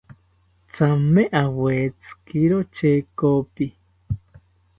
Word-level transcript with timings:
Thame 0.73 1.23
awetzikiro 1.43 2.57
chekopi 2.75 3.65